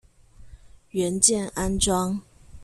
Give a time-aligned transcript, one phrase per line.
[0.93, 2.21] 元件安裝